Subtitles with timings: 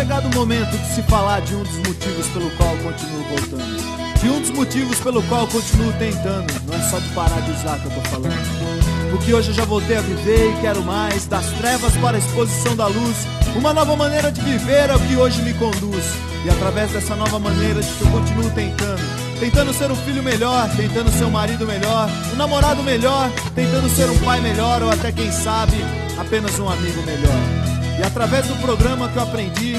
[0.00, 4.18] chegado o momento de se falar de um dos motivos pelo qual continuo voltando.
[4.18, 6.50] De um dos motivos pelo qual continuo tentando.
[6.66, 9.10] Não é só de parar de usar que eu tô falando.
[9.10, 11.26] Porque hoje eu já voltei a viver e quero mais.
[11.26, 13.26] Das trevas para a exposição da luz.
[13.54, 16.04] Uma nova maneira de viver é o que hoje me conduz.
[16.46, 19.02] E através dessa nova maneira de que eu continuo tentando.
[19.38, 24.08] Tentando ser um filho melhor, tentando ser um marido melhor, um namorado melhor, tentando ser
[24.08, 25.76] um pai melhor ou até quem sabe,
[26.18, 27.69] apenas um amigo melhor.
[28.00, 29.74] E através do programa que eu aprendi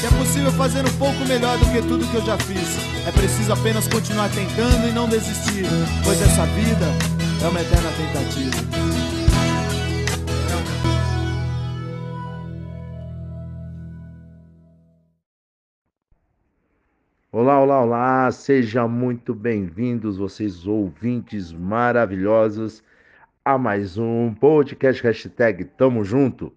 [0.00, 2.78] que é possível fazer um pouco melhor do que tudo que eu já fiz.
[3.06, 5.66] É preciso apenas continuar tentando e não desistir,
[6.02, 6.86] pois essa vida
[7.44, 8.56] é uma eterna tentativa.
[17.30, 22.82] Olá, olá, olá, sejam muito bem-vindos, vocês ouvintes maravilhosos,
[23.44, 26.50] a mais um podcast hashtag Tamo Junto.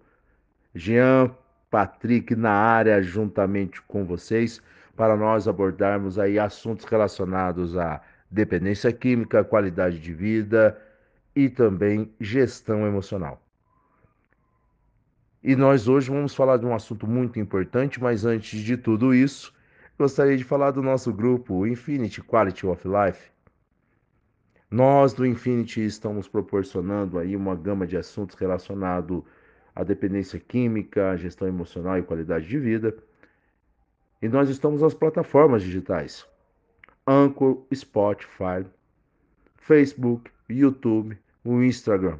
[0.74, 1.34] Jean,
[1.70, 4.60] Patrick na área juntamente com vocês
[4.96, 10.80] para nós abordarmos aí assuntos relacionados à dependência química, qualidade de vida
[11.34, 13.42] e também gestão emocional.
[15.42, 19.54] E nós hoje vamos falar de um assunto muito importante, mas antes de tudo isso,
[19.98, 23.30] gostaria de falar do nosso grupo Infinity Quality of Life.
[24.70, 29.22] Nós do Infinity estamos proporcionando aí uma gama de assuntos relacionados
[29.80, 32.94] a dependência química, a gestão emocional e qualidade de vida.
[34.20, 36.26] E nós estamos nas plataformas digitais:
[37.06, 38.66] Anchor, Spotify,
[39.56, 42.18] Facebook, YouTube, o Instagram.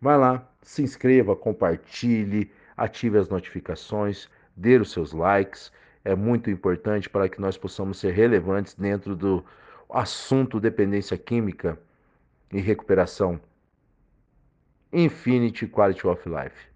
[0.00, 5.70] Vai lá, se inscreva, compartilhe, ative as notificações, dê os seus likes.
[6.02, 9.44] É muito importante para que nós possamos ser relevantes dentro do
[9.90, 11.78] assunto dependência química
[12.50, 13.38] e recuperação
[14.92, 16.68] Infinity Quality of Life.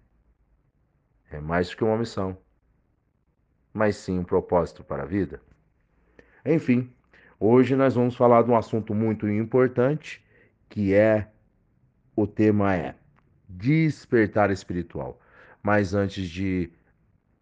[1.29, 2.37] É mais do que uma missão,
[3.73, 5.41] mas sim um propósito para a vida.
[6.45, 6.89] Enfim,
[7.37, 10.23] hoje nós vamos falar de um assunto muito importante,
[10.69, 11.29] que é
[12.15, 12.95] o tema é
[13.49, 15.19] despertar espiritual.
[15.61, 16.71] Mas antes de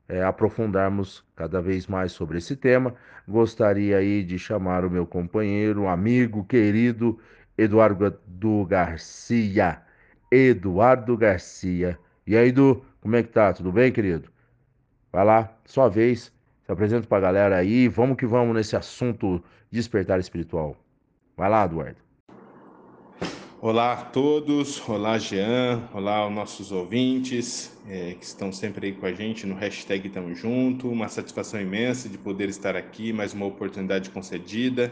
[0.08, 2.96] é, aprofundarmos cada vez mais sobre esse tema,
[3.28, 7.20] gostaria aí de chamar o meu companheiro, amigo, querido
[7.56, 8.18] Eduardo
[8.66, 9.83] Garcia
[10.34, 12.00] Eduardo Garcia.
[12.26, 13.54] E aí, Edu, como é que tá?
[13.54, 14.30] Tudo bem, querido?
[15.12, 16.34] Vai lá, sua vez.
[16.66, 17.88] Se apresenta pra galera aí.
[17.88, 20.76] Vamos que vamos nesse assunto despertar espiritual.
[21.38, 21.98] Vai lá, Eduardo.
[23.62, 29.06] Olá a todos, olá Jean, olá aos nossos ouvintes é, que estão sempre aí com
[29.06, 30.90] a gente no hashtag Tamo Junto.
[30.90, 34.92] Uma satisfação imensa de poder estar aqui, mais uma oportunidade concedida.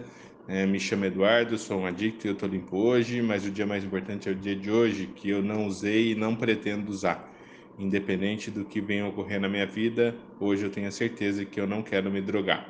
[0.53, 3.65] É, me chamo Eduardo, sou um adicto e eu estou limpo hoje, mas o dia
[3.65, 7.33] mais importante é o dia de hoje, que eu não usei e não pretendo usar.
[7.79, 11.65] Independente do que venha ocorrer na minha vida, hoje eu tenho a certeza que eu
[11.65, 12.67] não quero me drogar.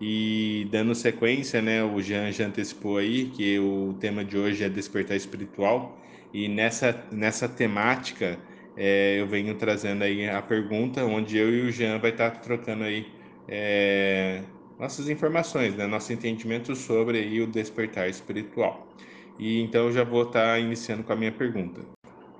[0.00, 4.68] E dando sequência, né, o Jean já antecipou aí que o tema de hoje é
[4.70, 6.02] despertar espiritual,
[6.32, 8.38] e nessa, nessa temática
[8.74, 12.84] é, eu venho trazendo aí a pergunta, onde eu e o Jean vai estar trocando
[12.84, 13.06] aí
[13.46, 14.44] é,
[14.78, 15.86] nossas informações, né?
[15.86, 18.86] nosso entendimento sobre o despertar espiritual.
[19.38, 21.80] E então eu já vou estar tá iniciando com a minha pergunta.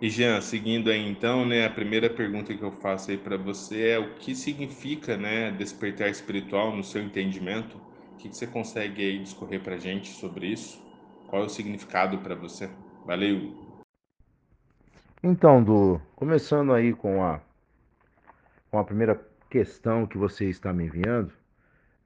[0.00, 3.88] E Jean, seguindo aí então, né, a primeira pergunta que eu faço aí para você
[3.88, 7.76] é o que significa, né, despertar espiritual no seu entendimento?
[8.12, 10.80] O que, que você consegue aí discorrer para gente sobre isso?
[11.26, 12.70] Qual é o significado para você?
[13.04, 13.52] Valeu.
[15.22, 17.40] Então, Du, começando aí com a
[18.70, 21.32] com a primeira questão que você está me enviando,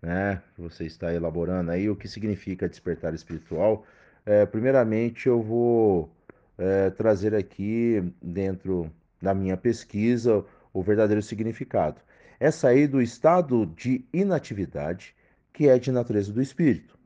[0.02, 3.86] né, você está elaborando aí, o que significa despertar espiritual.
[4.26, 6.12] É, primeiramente, eu vou
[6.58, 8.90] é, trazer aqui, dentro
[9.20, 12.00] da minha pesquisa, o verdadeiro significado.
[12.40, 15.14] É sair do estado de inatividade,
[15.52, 16.98] que é de natureza do espírito.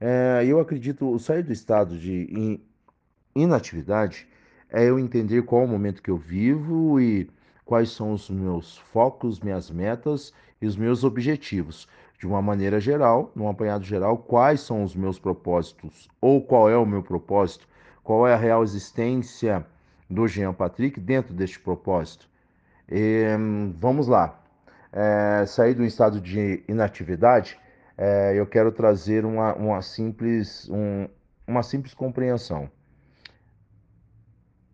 [0.00, 2.60] É, eu acredito, o sair do estado de in,
[3.34, 4.26] inatividade
[4.68, 7.28] é eu entender qual o momento que eu vivo e
[7.70, 11.86] quais são os meus focos, minhas metas e os meus objetivos.
[12.18, 16.76] De uma maneira geral, num apanhado geral, quais são os meus propósitos ou qual é
[16.76, 17.68] o meu propósito,
[18.02, 19.64] qual é a real existência
[20.10, 22.28] do Jean Patrick dentro deste propósito.
[22.90, 23.24] E,
[23.78, 24.36] vamos lá.
[24.92, 27.56] É, sair do estado de inatividade,
[27.96, 31.06] é, eu quero trazer uma, uma, simples, um,
[31.46, 32.68] uma simples compreensão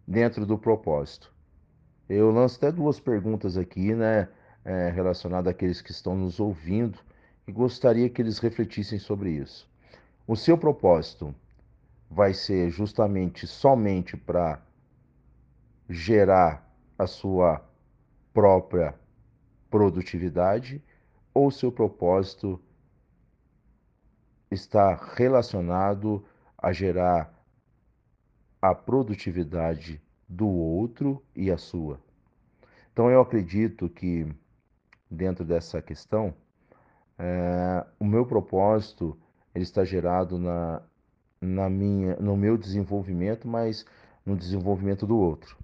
[0.09, 1.36] dentro do propósito.
[2.09, 4.29] Eu lanço até duas perguntas aqui, né,
[4.65, 6.99] é, relacionadas àqueles que estão nos ouvindo
[7.47, 9.69] e gostaria que eles refletissem sobre isso.
[10.27, 11.35] O seu propósito
[12.11, 14.61] vai ser justamente somente para
[15.89, 16.69] gerar
[16.99, 17.65] a sua
[18.33, 18.95] própria
[19.71, 20.83] produtividade
[21.35, 22.61] ou seu propósito
[24.51, 26.25] está relacionado
[26.57, 27.33] a gerar
[28.63, 32.01] a produtividade do outro e a sua.
[32.93, 34.27] Então eu acredito que
[35.11, 36.35] dentro dessa questão,
[37.19, 39.17] é, o meu propósito
[39.55, 40.83] ele está gerado na,
[41.41, 43.85] na minha, no meu desenvolvimento, mas
[44.25, 45.57] no desenvolvimento do outro.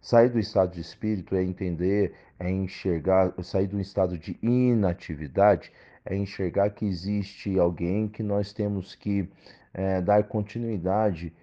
[0.00, 5.72] Sair do estado de espírito é entender, é enxergar, sair do estado de inatividade
[6.04, 9.28] é enxergar que existe alguém que nós temos que
[9.74, 11.34] é, dar continuidade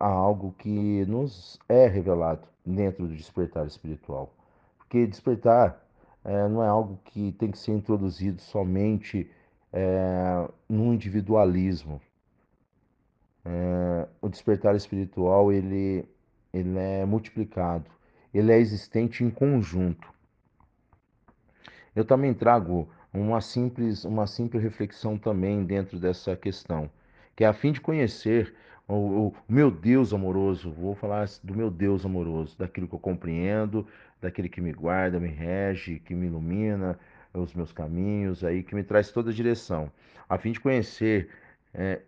[0.00, 4.34] a algo que nos é revelado dentro do despertar espiritual.
[4.78, 5.84] Porque despertar
[6.24, 9.30] é, não é algo que tem que ser introduzido somente
[9.72, 12.00] é, no individualismo.
[13.44, 16.04] É, o despertar espiritual ele,
[16.52, 17.90] ele é multiplicado,
[18.32, 20.08] ele é existente em conjunto.
[21.94, 26.90] Eu também trago uma simples, uma simples reflexão também dentro dessa questão,
[27.34, 28.54] que é a fim de conhecer
[28.96, 33.86] o, meu Deus amoroso, vou falar do meu Deus amoroso, daquilo que eu compreendo,
[34.20, 36.98] daquele que me guarda, me rege, que me ilumina
[37.32, 39.90] os meus caminhos, aí que me traz toda a direção,
[40.28, 41.30] a fim de conhecer
[41.72, 42.00] é,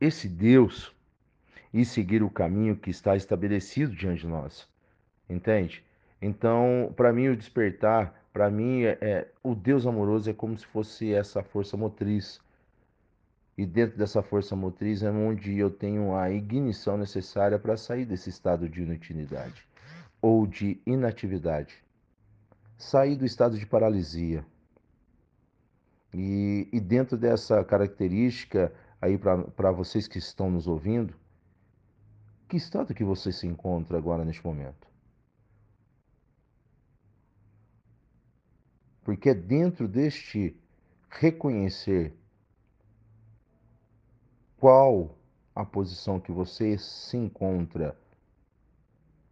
[0.00, 0.92] esse Deus
[1.72, 4.68] e seguir o caminho que está estabelecido diante de nós,
[5.28, 5.84] entende?
[6.20, 10.66] Então, para mim, o despertar para mim, é, é, o Deus amoroso é como se
[10.66, 12.40] fosse essa força motriz.
[13.56, 18.30] E dentro dessa força motriz é onde eu tenho a ignição necessária para sair desse
[18.30, 19.66] estado de inutilidade
[20.22, 21.82] ou de inatividade.
[22.78, 24.44] Sair do estado de paralisia.
[26.14, 31.14] E, e dentro dessa característica, aí para vocês que estão nos ouvindo,
[32.48, 34.88] que estado que você se encontra agora neste momento?
[39.04, 40.56] Porque é dentro deste
[41.08, 42.12] reconhecer
[44.60, 45.16] qual
[45.54, 47.96] a posição que você se encontra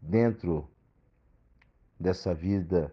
[0.00, 0.66] dentro
[2.00, 2.90] dessa vida,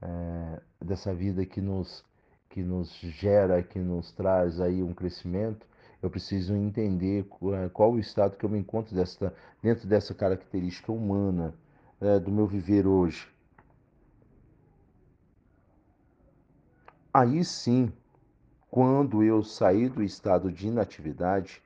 [0.00, 2.02] é, dessa vida que nos,
[2.48, 5.66] que nos gera, que nos traz aí um crescimento,
[6.00, 10.90] eu preciso entender é, qual o estado que eu me encontro dessa, dentro dessa característica
[10.90, 11.52] humana
[12.00, 13.28] é, do meu viver hoje.
[17.12, 17.92] Aí sim,
[18.70, 21.62] quando eu sair do estado de inatividade,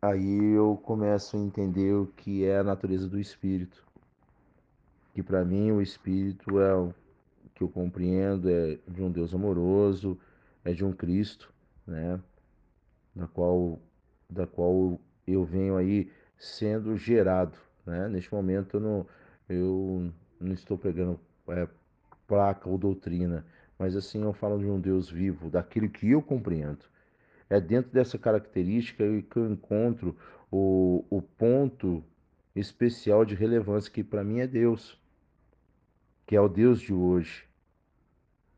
[0.00, 3.82] aí eu começo a entender o que é a natureza do espírito.
[5.14, 6.94] Que para mim o espírito é o
[7.54, 10.18] que eu compreendo é de um Deus amoroso,
[10.64, 11.52] é de um Cristo,
[11.86, 12.20] né?
[13.14, 13.78] Da qual
[14.28, 17.56] da qual eu venho aí sendo gerado,
[17.86, 18.08] né?
[18.08, 19.06] Neste momento eu não
[19.48, 21.18] eu não estou pegando
[21.48, 21.68] é,
[22.26, 23.46] placa ou doutrina,
[23.78, 26.84] mas assim eu falo de um Deus vivo, daquilo que eu compreendo.
[27.48, 30.16] É dentro dessa característica que eu encontro
[30.50, 32.02] o, o ponto
[32.54, 34.98] especial de relevância que para mim é Deus,
[36.26, 37.44] que é o Deus de hoje,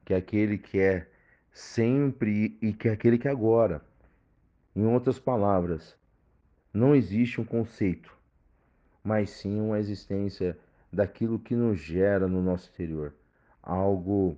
[0.04, 1.10] que é aquele que é
[1.52, 3.82] sempre e que é aquele que é agora.
[4.74, 5.96] Em outras palavras,
[6.73, 8.14] não existe um conceito,
[9.02, 10.58] mas sim uma existência
[10.92, 13.14] daquilo que nos gera no nosso interior,
[13.62, 14.37] algo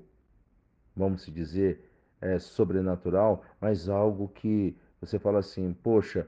[0.99, 1.88] vamos dizer,
[2.21, 6.26] é, sobrenatural, mas algo que você fala assim, poxa,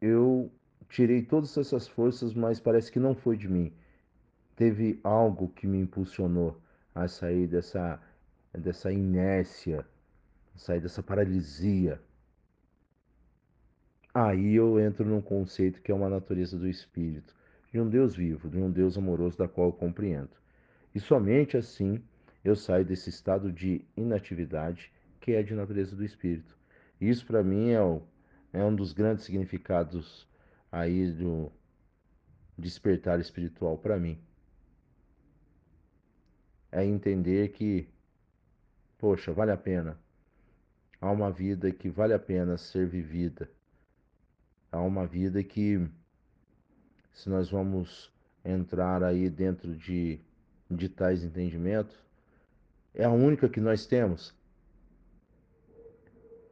[0.00, 0.50] eu
[0.88, 3.72] tirei todas essas forças, mas parece que não foi de mim.
[4.56, 6.60] Teve algo que me impulsionou
[6.94, 8.00] a sair dessa,
[8.52, 9.86] dessa inércia,
[10.56, 12.00] sair dessa paralisia.
[14.12, 17.34] Aí eu entro num conceito que é uma natureza do espírito,
[17.72, 20.30] de um Deus vivo, de um Deus amoroso da qual eu compreendo.
[20.94, 22.02] E somente assim
[22.44, 26.56] eu saio desse estado de inatividade que é de natureza do espírito.
[27.00, 28.02] Isso para mim é, o,
[28.52, 30.28] é um dos grandes significados
[30.70, 31.50] aí do
[32.58, 34.18] despertar espiritual para mim.
[36.70, 37.88] É entender que,
[38.98, 39.98] poxa, vale a pena.
[41.00, 43.50] Há uma vida que vale a pena ser vivida.
[44.70, 45.86] Há uma vida que,
[47.12, 48.10] se nós vamos
[48.44, 50.20] entrar aí dentro de,
[50.70, 51.96] de tais entendimentos,
[52.94, 54.34] é a única que nós temos.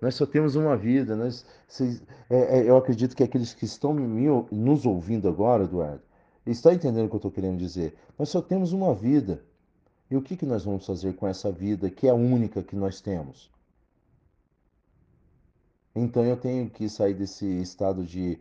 [0.00, 1.14] Nós só temos uma vida.
[1.14, 6.02] Nós, cês, é, é, eu acredito que aqueles que estão me, nos ouvindo agora, Eduardo,
[6.46, 7.94] estão entendendo o que eu estou querendo dizer.
[8.18, 9.44] Nós só temos uma vida.
[10.10, 12.74] E o que, que nós vamos fazer com essa vida que é a única que
[12.74, 13.50] nós temos?
[15.94, 18.38] Então eu tenho que sair desse estado de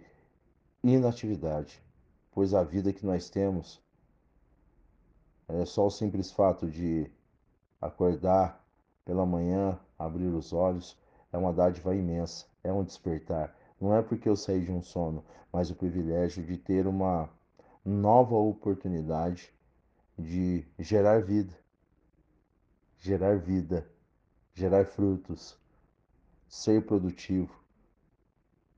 [0.83, 1.81] inatividade,
[2.31, 3.81] pois a vida que nós temos
[5.47, 7.11] É só o simples fato de
[7.81, 8.63] acordar
[9.05, 10.97] pela manhã, abrir os olhos,
[11.31, 13.55] é uma dádiva imensa, é um despertar.
[13.79, 17.29] Não é porque eu saí de um sono, mas o privilégio de ter uma
[17.85, 19.53] nova oportunidade
[20.17, 21.53] de gerar vida,
[22.99, 23.87] gerar vida,
[24.53, 25.57] gerar frutos,
[26.47, 27.57] ser produtivo.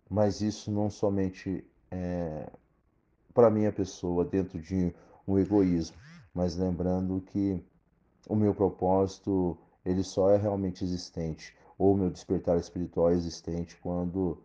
[0.10, 2.50] Mas isso não somente é
[3.34, 4.93] para minha pessoa dentro de
[5.27, 5.96] um egoísmo,
[6.34, 7.63] mas lembrando que
[8.32, 13.76] o meu propósito ele só é realmente existente ou o meu despertar espiritual é existente
[13.76, 14.42] quando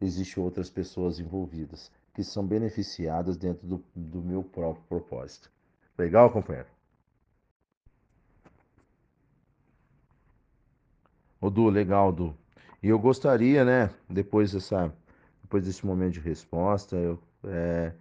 [0.00, 5.50] existem outras pessoas envolvidas que são beneficiadas dentro do, do meu próprio propósito.
[5.98, 6.68] Legal, companheiro?
[11.40, 12.32] Ô Du, legal, Du.
[12.80, 14.94] E eu gostaria, né, depois dessa,
[15.42, 17.92] depois desse momento de resposta, eu, é,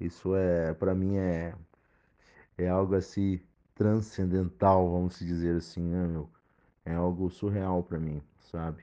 [0.00, 1.54] isso é, para mim é,
[2.56, 3.40] é algo assim
[3.78, 6.28] transcendental, vamos dizer assim, né, meu?
[6.84, 8.20] É algo surreal para mim,
[8.50, 8.82] sabe?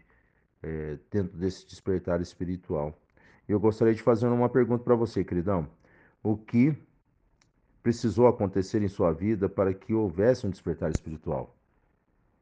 [0.63, 2.97] É, dentro desse despertar espiritual.
[3.47, 5.67] Eu gostaria de fazer uma pergunta para você, queridão.
[6.23, 6.75] O que
[7.83, 11.53] precisou acontecer em sua vida para que houvesse um despertar espiritual?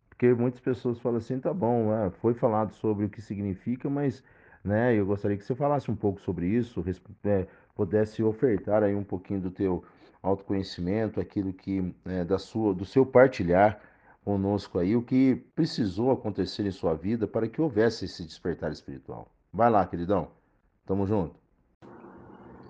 [0.07, 4.24] Porque muitas pessoas falam assim, tá bom, é, foi falado sobre o que significa, mas
[4.63, 6.86] né, eu gostaria que você falasse um pouco sobre isso,
[7.25, 9.83] é, pudesse ofertar aí um pouquinho do teu
[10.23, 13.79] autoconhecimento, aquilo que é, da sua, do seu partilhar
[14.23, 19.29] conosco aí, o que precisou acontecer em sua vida para que houvesse esse despertar espiritual.
[19.51, 20.29] Vai lá, queridão.
[20.85, 21.35] Tamo junto.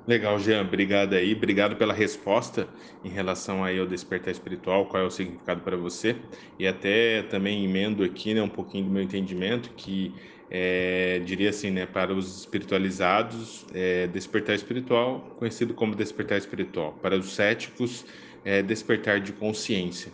[0.05, 2.67] Legal, Jean, obrigado aí, obrigado pela resposta
[3.05, 6.17] em relação aí ao despertar espiritual, qual é o significado para você,
[6.59, 10.13] e até também emendo aqui, né, um pouquinho do meu entendimento, que
[10.55, 17.17] é, diria assim, né, para os espiritualizados, é, despertar espiritual, conhecido como despertar espiritual, para
[17.17, 18.05] os céticos,
[18.45, 20.11] é, despertar de consciência.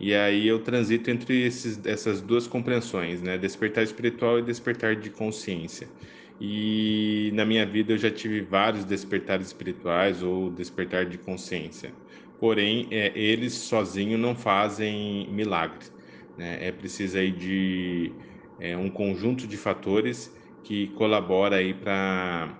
[0.00, 5.10] E aí eu transito entre esses, essas duas compreensões, né, despertar espiritual e despertar de
[5.10, 5.86] consciência.
[6.40, 11.92] E na minha vida eu já tive vários despertares espirituais ou despertar de consciência.
[12.40, 15.92] Porém, é, eles sozinhos não fazem milagres.
[16.36, 16.66] Né?
[16.66, 18.10] É preciso aí de
[18.62, 22.58] é, um conjunto de fatores que colabora aí para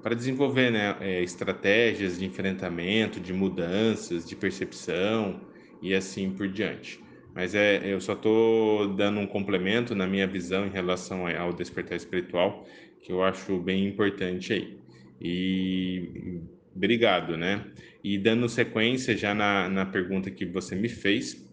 [0.00, 5.42] para desenvolver né, é, estratégias de enfrentamento, de mudanças, de percepção
[5.82, 6.98] e assim por diante.
[7.34, 11.96] Mas é, eu só estou dando um complemento na minha visão em relação ao despertar
[11.98, 12.66] espiritual,
[13.02, 14.78] que eu acho bem importante aí.
[15.20, 16.40] E
[16.74, 17.66] obrigado, né?
[18.02, 21.46] E dando sequência já na, na pergunta que você me fez,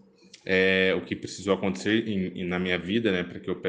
[0.49, 3.61] é, o que precisou acontecer em, em, na minha vida, né, para que eu,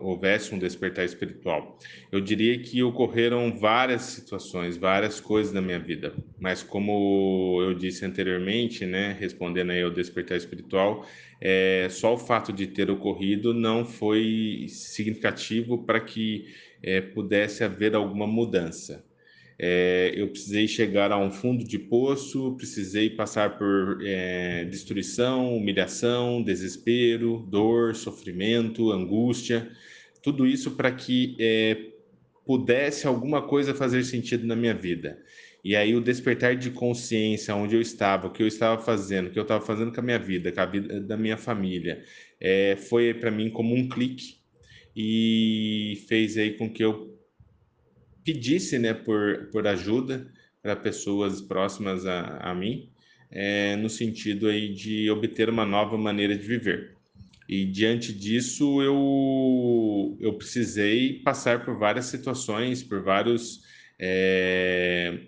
[0.00, 1.76] houvesse um despertar espiritual.
[2.12, 8.04] Eu diria que ocorreram várias situações, várias coisas na minha vida, mas como eu disse
[8.04, 11.04] anteriormente, né, respondendo aí ao despertar espiritual,
[11.40, 16.46] é, só o fato de ter ocorrido não foi significativo para que
[16.80, 19.04] é, pudesse haver alguma mudança.
[19.62, 26.42] É, eu precisei chegar a um fundo de poço, precisei passar por é, destruição, humilhação,
[26.42, 29.70] desespero, dor, sofrimento, angústia,
[30.22, 31.76] tudo isso para que é,
[32.46, 35.22] pudesse alguma coisa fazer sentido na minha vida.
[35.62, 39.30] E aí o despertar de consciência, onde eu estava, o que eu estava fazendo, o
[39.30, 42.02] que eu estava fazendo com a minha vida, com a vida da minha família,
[42.40, 44.36] é, foi para mim como um clique
[44.96, 47.19] e fez aí com que eu
[48.32, 50.30] pedisse né, por, por ajuda
[50.62, 52.88] para pessoas próximas a, a mim,
[53.30, 56.96] é, no sentido aí de obter uma nova maneira de viver.
[57.48, 63.62] E diante disso, eu, eu precisei passar por várias situações, por vários
[63.98, 65.18] é,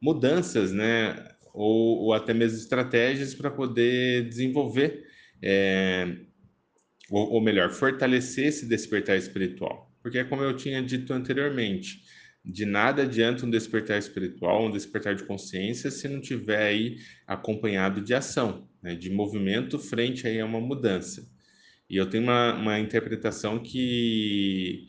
[0.00, 1.30] mudanças, né?
[1.52, 5.04] Ou, ou, até mesmo estratégias para poder desenvolver,
[5.42, 6.16] é,
[7.10, 9.83] ou, ou melhor, fortalecer esse despertar espiritual.
[10.04, 12.02] Porque, como eu tinha dito anteriormente,
[12.44, 18.02] de nada adianta um despertar espiritual, um despertar de consciência, se não tiver aí acompanhado
[18.02, 21.26] de ação, né, de movimento frente aí a uma mudança.
[21.88, 24.88] E eu tenho uma, uma interpretação que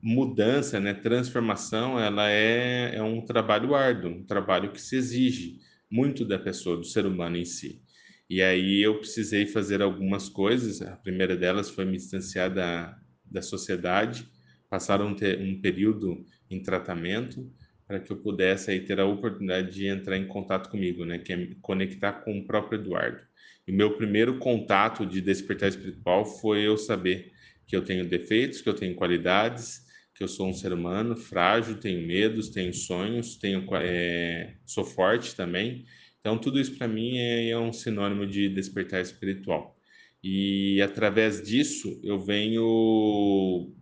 [0.00, 5.58] mudança, né, transformação, ela é, é um trabalho árduo, um trabalho que se exige
[5.90, 7.82] muito da pessoa, do ser humano em si.
[8.30, 10.80] E aí eu precisei fazer algumas coisas.
[10.80, 12.98] A primeira delas foi me distanciar da,
[13.30, 14.26] da sociedade,
[14.74, 17.48] passaram um, ter, um período em tratamento
[17.86, 21.32] para que eu pudesse aí ter a oportunidade de entrar em contato comigo, né, que
[21.32, 23.20] é me conectar com o próprio Eduardo.
[23.68, 27.30] E meu primeiro contato de despertar espiritual foi eu saber
[27.68, 31.78] que eu tenho defeitos, que eu tenho qualidades, que eu sou um ser humano frágil,
[31.78, 35.84] tenho medos, tenho sonhos, tenho é, sou forte também,
[36.20, 39.78] Então, tudo isso para mim é, é um sinônimo de despertar espiritual.
[40.22, 43.73] E através disso, eu venho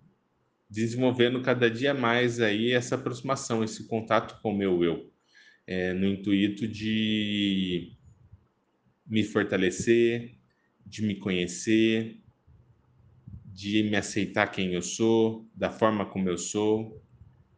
[0.73, 5.13] desenvolvendo cada dia mais aí essa aproximação, esse contato com o meu eu,
[5.67, 7.93] é, no intuito de
[9.07, 10.39] me fortalecer,
[10.87, 12.19] de me conhecer,
[13.45, 17.05] de me aceitar quem eu sou, da forma como eu sou.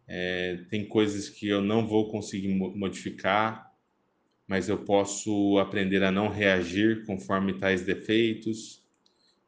[0.08, 3.72] É, tem coisas que eu não vou conseguir modificar,
[4.44, 8.84] mas eu posso aprender a não reagir conforme tais defeitos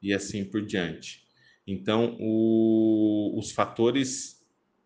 [0.01, 1.25] e assim por diante.
[1.67, 4.37] Então, o, os fatores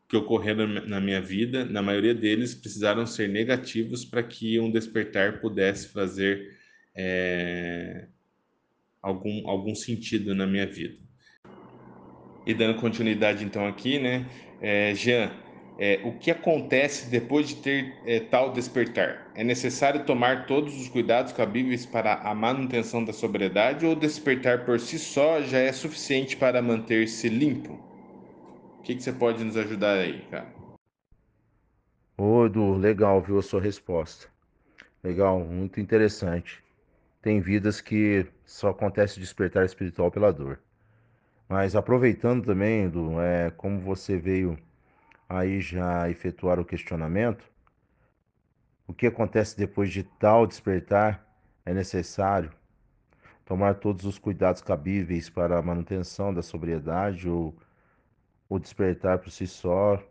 [0.09, 5.41] que ocorreram na minha vida, na maioria deles, precisaram ser negativos para que um despertar
[5.41, 6.59] pudesse fazer
[6.95, 8.07] é,
[9.01, 10.99] algum, algum sentido na minha vida.
[12.47, 14.27] E dando continuidade então aqui, né,
[14.61, 15.31] é, Jean,
[15.83, 19.33] é, o que acontece depois de ter é, tal despertar?
[19.35, 24.79] É necessário tomar todos os cuidados cabíveis para a manutenção da sobriedade ou despertar por
[24.79, 27.73] si só já é suficiente para manter-se limpo?
[27.73, 30.49] O que, que você pode nos ajudar aí, cara?
[32.19, 34.29] Ô, Edu, legal, viu a sua resposta.
[35.03, 36.63] Legal, muito interessante.
[37.23, 40.59] Tem vidas que só acontece despertar espiritual pela dor.
[41.49, 44.59] Mas aproveitando também, Edu, é, como você veio
[45.31, 47.49] aí já efetuar o questionamento.
[48.85, 51.25] O que acontece depois de tal despertar
[51.65, 52.51] é necessário
[53.45, 57.57] tomar todos os cuidados cabíveis para a manutenção da sobriedade ou
[58.49, 60.03] o despertar por si só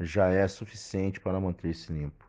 [0.00, 2.28] já é suficiente para manter-se limpo.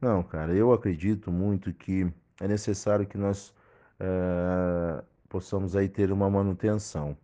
[0.00, 3.54] Não, cara, eu acredito muito que é necessário que nós
[4.00, 7.16] é, possamos aí ter uma manutenção,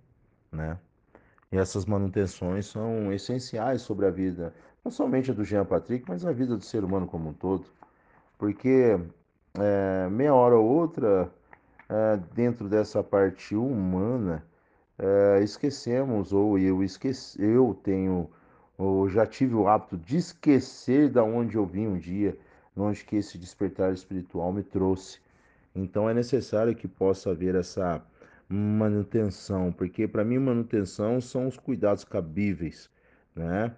[0.51, 0.79] né?
[1.53, 6.25] E essas manutenções são essenciais sobre a vida, não somente a do Jean Patrick, mas
[6.25, 7.67] a vida do ser humano como um todo.
[8.39, 8.99] Porque
[9.59, 11.31] é, meia hora ou outra,
[11.91, 14.43] é, dentro dessa parte humana,
[14.99, 18.31] é, esquecemos, ou eu esqueci, eu tenho,
[18.79, 22.35] ou já tive o hábito de esquecer da onde eu vim um dia,
[22.75, 25.21] onde que esse despertar espiritual me trouxe.
[25.75, 28.03] Então é necessário que possa haver essa
[28.53, 32.91] manutenção, porque para mim manutenção são os cuidados cabíveis,
[33.35, 33.75] né?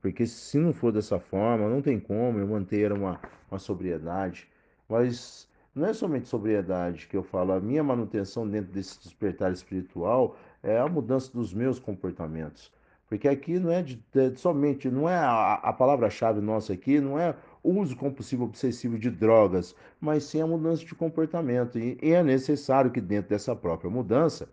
[0.00, 4.48] Porque se não for dessa forma, não tem como eu manter uma, uma sobriedade.
[4.88, 10.36] Mas não é somente sobriedade que eu falo, a minha manutenção dentro desse despertar espiritual
[10.62, 12.72] é a mudança dos meus comportamentos.
[13.08, 17.18] Porque aqui não é de, de somente, não é a, a palavra-chave nossa aqui, não
[17.18, 17.36] é
[17.68, 21.78] uso compulsivo obsessivo de drogas, mas sim a mudança de comportamento.
[21.78, 24.48] E, é necessário que dentro dessa própria mudança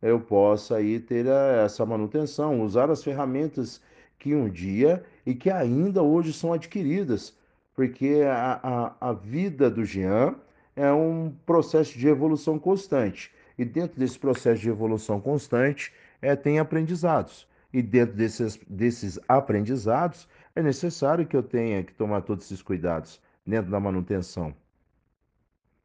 [0.00, 3.80] eu possa aí ter a, essa manutenção, usar as ferramentas
[4.18, 7.36] que um dia e que ainda hoje são adquiridas,
[7.74, 8.60] porque a,
[9.00, 10.34] a, a vida do Jean
[10.74, 13.32] é um processo de evolução constante.
[13.58, 17.46] E dentro desse processo de evolução constante, é, tem aprendizados.
[17.72, 23.20] E dentro desses, desses aprendizados, é necessário que eu tenha que tomar todos esses cuidados
[23.46, 24.52] dentro da manutenção.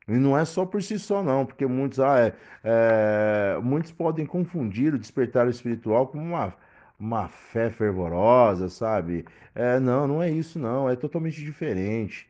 [0.07, 4.25] E não é só por si só, não, porque muitos, ah, é, é, muitos podem
[4.25, 6.55] confundir o despertar espiritual com uma,
[6.99, 9.25] uma fé fervorosa, sabe?
[9.53, 12.27] É, não, não é isso, não, é totalmente diferente,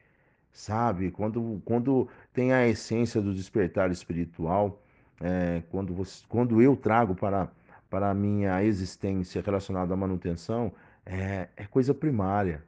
[0.52, 1.12] sabe?
[1.12, 4.84] Quando, quando tem a essência do despertar espiritual,
[5.22, 7.50] é, quando, você, quando eu trago para,
[7.90, 10.74] para a minha existência relacionada à manutenção,
[11.06, 12.64] é, é coisa primária,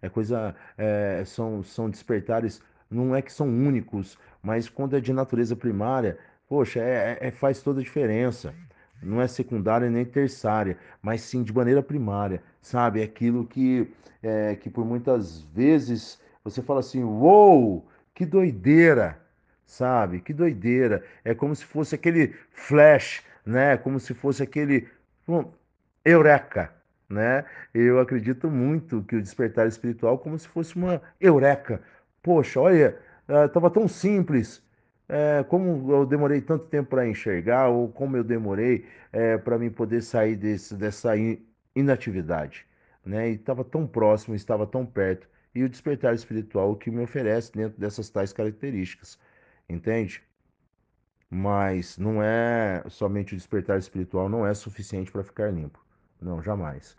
[0.00, 5.12] é coisa, é, são, são despertares, não é que são únicos, mas quando é de
[5.12, 6.18] natureza primária,
[6.48, 8.54] poxa, é, é, é faz toda a diferença.
[9.02, 13.00] Não é secundária nem terciária, mas sim de maneira primária, sabe?
[13.00, 13.92] É aquilo que,
[14.22, 19.18] é, que por muitas vezes você fala assim, uou, wow, que doideira,
[19.66, 20.20] sabe?
[20.20, 21.04] Que doideira.
[21.24, 23.76] É como se fosse aquele flash, né?
[23.76, 24.88] Como se fosse aquele
[25.28, 25.44] um,
[26.04, 26.72] eureka,
[27.08, 27.44] né?
[27.72, 31.82] Eu acredito muito que o despertar espiritual como se fosse uma eureka.
[32.22, 32.98] Poxa, olha,
[33.46, 34.62] estava eh, tão simples.
[35.08, 39.70] É, como eu demorei tanto tempo para enxergar, ou como eu demorei é, para mim
[39.70, 41.12] poder sair desse, dessa
[41.76, 42.66] inatividade,
[43.04, 43.30] né?
[43.30, 45.28] E estava tão próximo, estava tão perto.
[45.54, 49.18] E o despertar espiritual o que me oferece dentro dessas tais características,
[49.68, 50.22] entende?
[51.30, 55.83] Mas não é somente o despertar espiritual, não é suficiente para ficar limpo.
[56.20, 56.96] Não, jamais.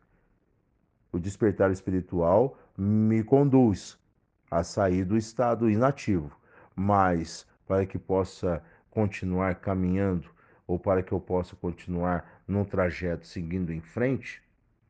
[1.12, 3.97] O despertar espiritual me conduz
[4.51, 6.38] a sair do estado inativo,
[6.75, 10.30] mas para que possa continuar caminhando
[10.67, 14.41] ou para que eu possa continuar no trajeto seguindo em frente,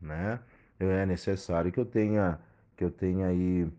[0.02, 0.40] né?
[0.80, 2.40] É necessário que eu tenha
[2.76, 3.72] que eu tenha aí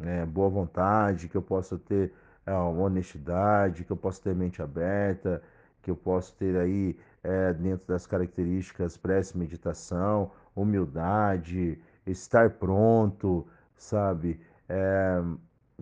[0.00, 2.12] é, boa vontade, que eu possa ter
[2.44, 5.42] é, honestidade, que eu possa ter mente aberta,
[5.82, 14.40] que eu possa ter aí é, dentro das características prece, meditação, humildade, estar pronto, sabe?
[14.68, 15.20] É,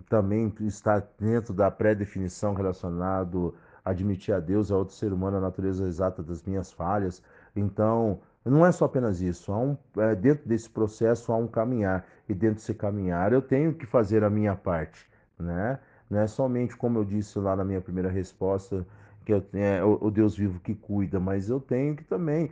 [0.09, 3.53] também estar dentro da pré-definição relacionado
[3.85, 7.21] admitir a Deus, a outro ser humano, a natureza exata das minhas falhas.
[7.55, 9.53] Então, não é só apenas isso.
[9.53, 12.03] Há um, é, dentro desse processo há um caminhar.
[12.27, 15.07] E dentro desse caminhar eu tenho que fazer a minha parte.
[15.37, 15.77] Né?
[16.09, 18.85] Não é somente, como eu disse lá na minha primeira resposta,
[19.25, 22.51] que é o, Deus vivo que cuida, mas eu tenho que também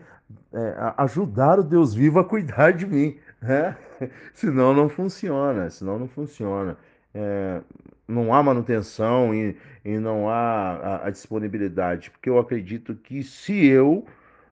[0.54, 3.18] é, ajudar o Deus vivo a cuidar de mim.
[3.42, 3.78] Né?
[4.34, 5.70] senão não funciona.
[5.70, 6.78] Senão não funciona.
[7.14, 7.62] É,
[8.08, 9.56] não há manutenção e,
[9.86, 14.06] e não há a, a, disponibilidade, porque eu acredito que se eu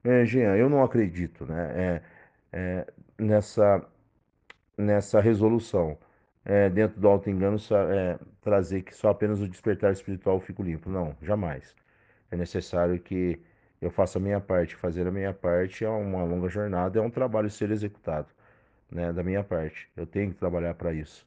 [0.03, 2.01] é, Jean, eu não acredito né, é,
[2.53, 3.85] é, nessa,
[4.77, 5.97] nessa resolução.
[6.43, 7.57] É, dentro do auto-engano,
[7.91, 10.89] é, trazer que só apenas o despertar espiritual fico limpo.
[10.89, 11.75] Não, jamais.
[12.31, 13.39] É necessário que
[13.81, 14.75] eu faça a minha parte.
[14.75, 18.27] Fazer a minha parte é uma longa jornada, é um trabalho ser executado
[18.91, 19.89] né, da minha parte.
[19.95, 21.25] Eu tenho que trabalhar para isso.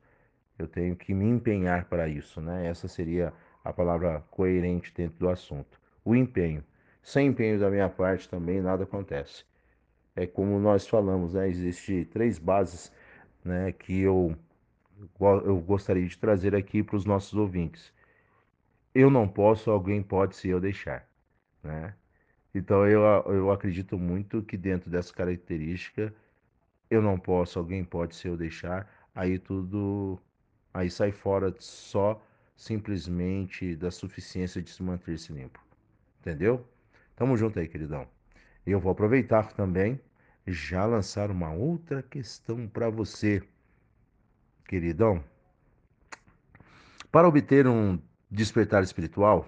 [0.59, 2.41] Eu tenho que me empenhar para isso.
[2.41, 2.67] Né?
[2.67, 3.33] Essa seria
[3.65, 5.81] a palavra coerente dentro do assunto.
[6.05, 6.63] O empenho.
[7.03, 9.45] Sem empenho da minha parte também nada acontece.
[10.15, 11.49] É como nós falamos, né?
[11.49, 12.93] Existem três bases
[13.45, 14.35] né, que eu,
[15.21, 17.93] eu gostaria de trazer aqui para os nossos ouvintes.
[18.95, 21.09] Eu não posso, alguém pode se eu deixar.
[21.63, 21.95] Né?
[22.55, 23.03] Então eu,
[23.33, 26.15] eu acredito muito que dentro dessa característica,
[26.89, 30.21] eu não posso, alguém pode se eu deixar, aí tudo
[30.73, 32.23] aí sai fora só
[32.57, 35.61] simplesmente da suficiência de se manter-se limpo.
[36.21, 36.67] Entendeu?
[37.17, 38.07] Tamo junto aí, queridão.
[38.67, 40.01] Eu vou aproveitar também
[40.47, 43.43] já lançar uma outra questão para você,
[44.67, 45.23] queridão.
[47.11, 47.99] Para obter um
[48.31, 49.47] despertar espiritual,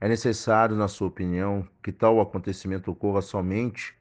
[0.00, 3.94] é necessário, na sua opinião, que tal acontecimento ocorra somente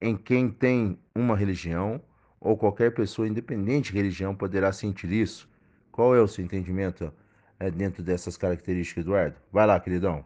[0.00, 2.00] em quem tem uma religião
[2.40, 5.48] ou qualquer pessoa independente de religião poderá sentir isso?
[5.92, 7.12] Qual é o seu entendimento
[7.60, 9.36] é, dentro dessas características, Eduardo?
[9.52, 10.24] Vai lá, queridão.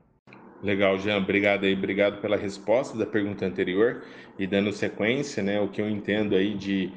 [0.63, 4.03] Legal, Jean, obrigado aí, obrigado pela resposta da pergunta anterior
[4.39, 6.93] e dando sequência, né, o que eu entendo aí de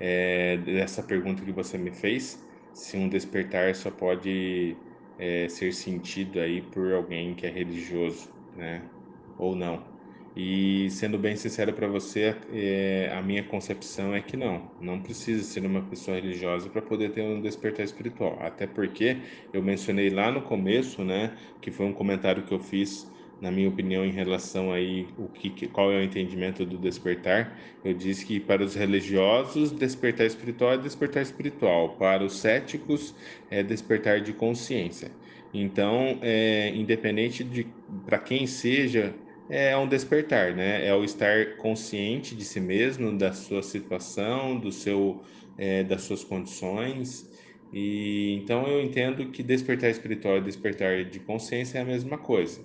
[0.00, 4.76] é, dessa pergunta que você me fez, se um despertar só pode
[5.18, 8.92] é, ser sentido aí por alguém que é religioso, né,
[9.36, 9.98] ou não.
[10.36, 15.42] E sendo bem sincero para você, é, a minha concepção é que não, não precisa
[15.42, 18.38] ser uma pessoa religiosa para poder ter um despertar espiritual.
[18.40, 23.12] Até porque eu mencionei lá no começo, né, que foi um comentário que eu fiz,
[23.40, 27.56] na minha opinião, em relação aí o que, qual é o entendimento do despertar.
[27.84, 33.14] Eu disse que para os religiosos despertar espiritual é despertar espiritual, para os céticos
[33.50, 35.10] é despertar de consciência.
[35.52, 37.66] Então, é, independente de
[38.04, 39.14] para quem seja
[39.48, 40.86] é um despertar, né?
[40.86, 45.22] É o estar consciente de si mesmo, da sua situação, do seu,
[45.56, 47.30] é, das suas condições.
[47.72, 52.64] E então eu entendo que despertar espiritual e despertar de consciência é a mesma coisa,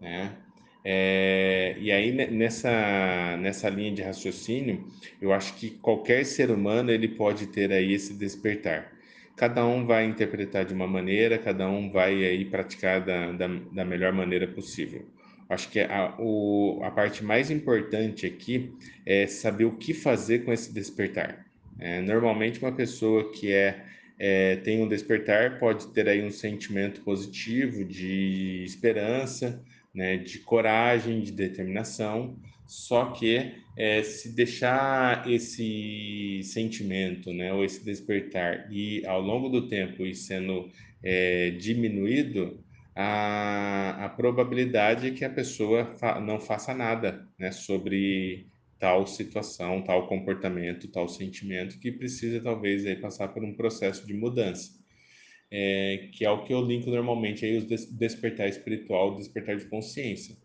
[0.00, 0.32] né?
[0.82, 4.86] É, e aí nessa nessa linha de raciocínio,
[5.20, 8.92] eu acho que qualquer ser humano ele pode ter aí esse despertar.
[9.36, 13.84] Cada um vai interpretar de uma maneira, cada um vai aí praticar da, da, da
[13.84, 15.06] melhor maneira possível.
[15.48, 18.72] Acho que a, o, a parte mais importante aqui
[19.04, 21.44] é saber o que fazer com esse despertar.
[21.78, 23.82] É, normalmente, uma pessoa que é,
[24.18, 29.60] é, tem um despertar pode ter aí um sentimento positivo de esperança,
[29.94, 37.84] né, de coragem, de determinação, só que é, se deixar esse sentimento, né, ou esse
[37.84, 40.68] despertar e ao longo do tempo ir sendo
[41.02, 42.62] é, diminuído,
[42.94, 48.46] a, a probabilidade é que a pessoa fa não faça nada né, sobre
[48.78, 54.14] tal situação, tal comportamento, tal sentimento que precisa talvez aí, passar por um processo de
[54.14, 54.79] mudança.
[55.52, 59.64] É, que é o que eu linko normalmente aí os des despertar espiritual, despertar de
[59.66, 60.36] consciência.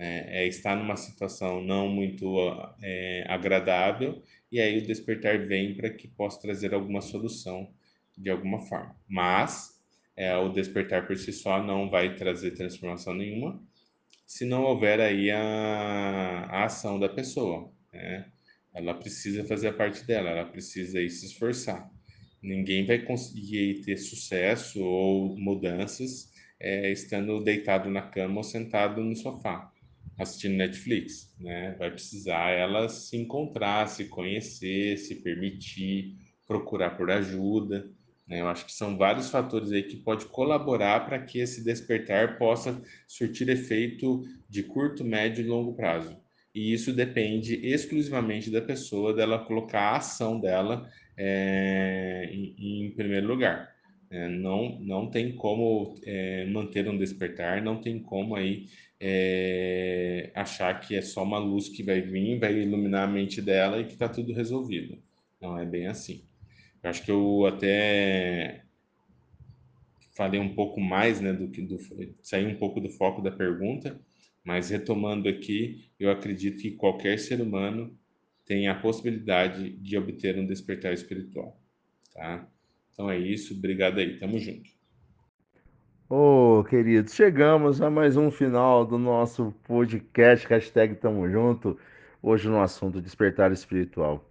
[0.00, 2.36] É, é, estar numa situação não muito
[2.80, 7.68] é, agradável e aí o despertar vem para que possa trazer alguma solução
[8.16, 8.94] de alguma forma.
[9.08, 9.80] Mas
[10.16, 13.60] é, o despertar por si só não vai trazer transformação nenhuma
[14.26, 15.40] se não houver aí a,
[16.50, 17.72] a ação da pessoa.
[17.92, 18.30] Né?
[18.74, 21.90] Ela precisa fazer a parte dela, ela precisa se esforçar.
[22.42, 29.16] Ninguém vai conseguir ter sucesso ou mudanças é, estando deitado na cama ou sentado no
[29.16, 29.72] sofá
[30.18, 31.76] assistindo Netflix, né?
[31.78, 37.88] Vai precisar ela se encontrar, se conhecer, se permitir, procurar por ajuda
[38.26, 38.40] Né?
[38.40, 42.82] Eu acho que são vários fatores aí que pode colaborar para que esse despertar possa
[43.06, 46.16] surtir efeito de curto, médio e longo prazo.
[46.54, 53.26] E isso depende exclusivamente da pessoa, dela colocar a ação dela é, em, em, primeiro
[53.26, 53.74] lugar.
[54.10, 58.66] É, não, não tem como é, manter um despertar, não tem como aí
[59.00, 63.80] é, achar que é só uma luz que vai vir, vai iluminar a mente dela
[63.80, 64.96] e que está tudo resolvido.
[65.40, 66.24] Não é bem assim.
[66.82, 68.62] Eu acho que eu até
[70.16, 71.78] falei um pouco mais, né, do que do
[72.22, 74.00] saí um pouco do foco da pergunta,
[74.44, 77.97] mas retomando aqui, eu acredito que qualquer ser humano
[78.48, 81.60] tem a possibilidade de obter um despertar espiritual,
[82.14, 82.48] tá?
[82.90, 84.70] Então é isso, obrigado aí, tamo junto.
[86.08, 91.78] Ô, oh, queridos, chegamos a mais um final do nosso podcast, hashtag Tamo Junto,
[92.22, 94.24] hoje no assunto despertar espiritual.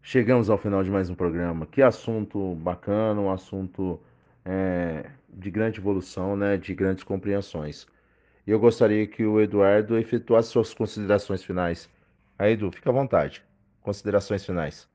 [0.00, 1.66] Chegamos ao final de mais um programa.
[1.66, 4.00] Que assunto bacana, um assunto
[4.44, 7.88] é, de grande evolução, né, de grandes compreensões.
[8.46, 11.90] E eu gostaria que o Eduardo efetuasse suas considerações finais.
[12.42, 13.40] Aí, Edu, fica à vontade.
[13.82, 14.88] Considerações finais.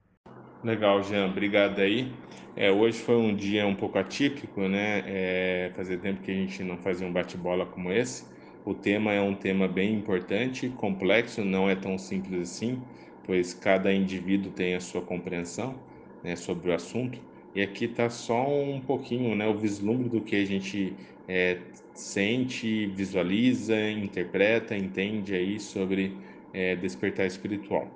[0.61, 2.11] Legal, Jean, obrigado aí.
[2.57, 5.01] É, hoje foi um dia um pouco atípico, né?
[5.05, 8.25] É, fazia tempo que a gente não fazia um bate-bola como esse.
[8.65, 12.81] O tema é um tema bem importante, complexo, não é tão simples assim
[13.27, 15.75] pois cada indivíduo tem a sua compreensão
[16.23, 17.19] né, sobre o assunto.
[17.53, 20.95] E aqui está só um pouquinho, né, o vislumbre do que a gente
[21.27, 21.57] é,
[21.93, 26.15] sente, visualiza, interpreta, entende aí sobre
[26.57, 27.87] é, despertar espiritual.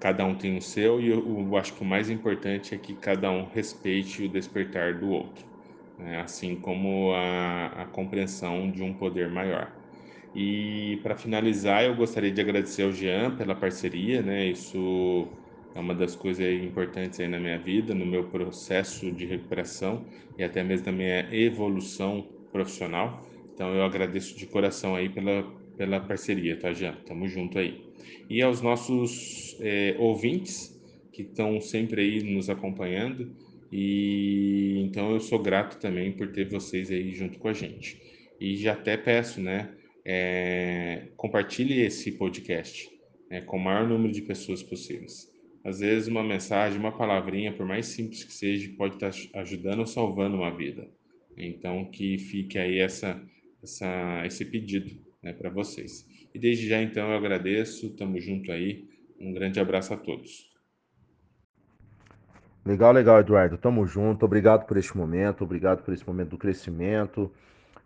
[0.00, 2.94] Cada um tem o seu e eu, eu, acho que o mais importante é que
[2.94, 5.44] cada um respeite o despertar do outro,
[5.98, 9.70] né, assim como a, a compreensão de um poder maior.
[10.34, 14.46] E para finalizar, eu gostaria de agradecer ao Jean pela parceria, né?
[14.46, 15.28] Isso
[15.74, 20.06] é uma das coisas importantes aí na minha vida, no meu processo de recuperação
[20.38, 23.26] e até mesmo na minha evolução profissional.
[23.52, 25.44] Então eu agradeço de coração aí pela,
[25.82, 26.94] pela parceria, tá, Jean?
[27.04, 27.82] Tamo junto aí.
[28.30, 30.80] E aos nossos é, ouvintes
[31.12, 33.34] que estão sempre aí nos acompanhando.
[33.72, 38.00] E então eu sou grato também por ter vocês aí junto com a gente.
[38.40, 39.74] E já até peço, né?
[40.04, 42.88] é, compartilhe esse podcast
[43.30, 45.30] né, com o maior número de pessoas possíveis.
[45.64, 49.86] Às vezes, uma mensagem, uma palavrinha, por mais simples que seja, pode estar ajudando ou
[49.86, 50.88] salvando uma vida.
[51.36, 53.20] Então, que fique aí essa,
[53.62, 56.06] essa, esse pedido né, para vocês.
[56.34, 58.88] E desde já, então, eu agradeço, estamos junto aí.
[59.20, 60.50] Um grande abraço a todos.
[62.64, 63.58] Legal, legal, Eduardo.
[63.58, 64.24] Tamo junto.
[64.24, 67.30] Obrigado por este momento, obrigado por esse momento do crescimento,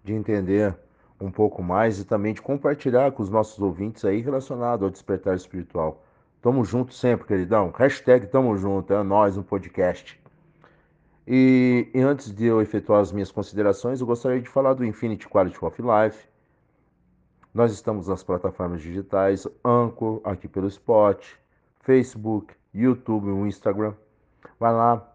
[0.05, 0.77] de entender
[1.21, 5.35] um pouco mais e também de compartilhar com os nossos ouvintes aí relacionado ao despertar
[5.35, 6.05] espiritual.
[6.43, 7.71] Tamo junto sempre, queridão.
[7.71, 10.21] Hashtag tamo junto, é nós no podcast.
[11.27, 15.27] E, e, antes de eu efetuar as minhas considerações, eu gostaria de falar do Infinity
[15.29, 16.29] Quality of Life.
[17.57, 21.27] Nós estamos nas plataformas digitais, Anchor, aqui pelo Spot,
[21.81, 23.95] Facebook, YouTube, o Instagram.
[24.61, 25.11] Vai lá,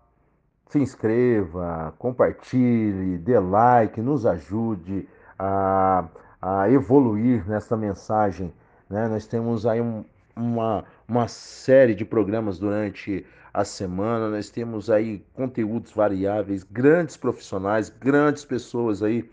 [0.68, 6.06] se inscreva, compartilhe, dê like, nos ajude a,
[6.42, 8.52] a evoluir nessa mensagem.
[8.90, 9.08] Né?
[9.08, 10.04] Nós temos aí um,
[10.36, 13.24] uma, uma série de programas durante
[13.54, 19.30] a semana, nós temos aí conteúdos variáveis, grandes profissionais, grandes pessoas aí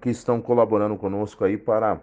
[0.00, 2.00] que estão colaborando conosco aí para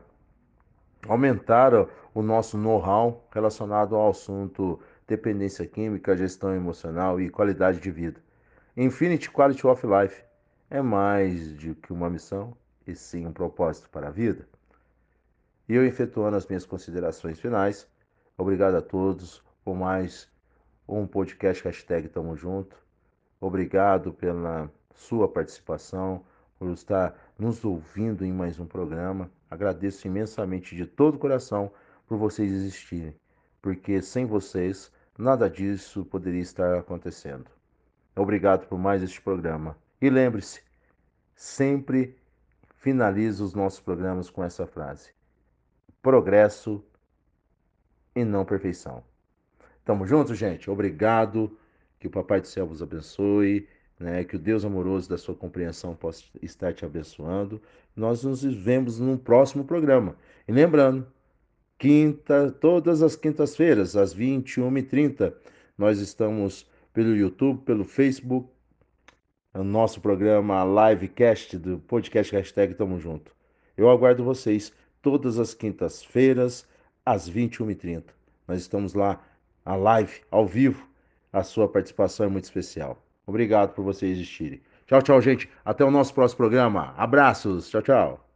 [1.10, 1.74] aumentar
[2.14, 8.22] o nosso know-how relacionado ao assunto dependência química, gestão emocional e qualidade de vida.
[8.78, 10.24] Infinity Quality of Life
[10.70, 14.48] é mais do que uma missão, e sim um propósito para a vida.
[15.68, 17.88] E eu efetuando as minhas considerações finais,
[18.38, 20.32] obrigado a todos por mais
[20.88, 22.78] um podcast hashtag Tamo Junto.
[23.42, 26.24] Obrigado pela sua participação,
[26.60, 29.32] por estar nos ouvindo em mais um programa.
[29.50, 31.72] Agradeço imensamente de todo o coração
[32.08, 33.16] por vocês existirem,
[33.62, 37.50] porque sem vocês nada disso poderia estar acontecendo.
[38.16, 39.78] Obrigado por mais este programa.
[40.02, 40.62] E lembre-se,
[41.36, 42.18] sempre
[42.76, 45.12] finalizo os nossos programas com essa frase:
[46.02, 46.84] progresso
[48.16, 49.04] e não perfeição.
[49.84, 50.70] Tamo junto, gente.
[50.70, 51.58] Obrigado.
[52.00, 53.68] Que o Papai do Céu vos abençoe.
[54.00, 54.24] Né?
[54.24, 57.62] Que o Deus amoroso da sua compreensão possa estar te abençoando.
[57.96, 60.16] Nós nos vemos no próximo programa.
[60.48, 61.06] E lembrando,
[61.78, 65.34] quinta, todas as quintas-feiras, às 21h30,
[65.78, 68.50] nós estamos pelo YouTube, pelo Facebook,
[69.54, 73.36] o nosso programa livecast do podcast hashtag Tamo Junto.
[73.76, 76.68] Eu aguardo vocês todas as quintas-feiras,
[77.06, 78.04] às 21h30.
[78.48, 79.22] Nós estamos lá,
[79.66, 80.88] a live, ao vivo.
[81.32, 83.09] A sua participação é muito especial.
[83.30, 84.60] Obrigado por vocês existirem.
[84.88, 85.48] Tchau, tchau, gente.
[85.64, 86.96] Até o nosso próximo programa.
[86.98, 87.70] Abraços.
[87.70, 88.29] Tchau, tchau.